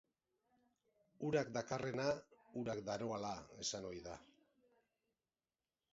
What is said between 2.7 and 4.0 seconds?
daroala esan